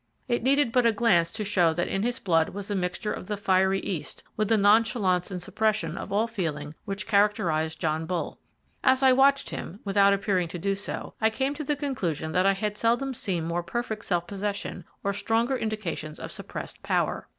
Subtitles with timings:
[0.27, 3.27] It needed but a glance to show that in his blood was a mixture of
[3.27, 8.39] the fiery East, with the nonchalance and suppression of all feeling which characterize John Bull.
[8.83, 12.47] As I watched him, without appearing to do so, I came to the conclusion that
[12.47, 17.27] I had seldom seen more perfect self possession, or stronger indications of suppressed power.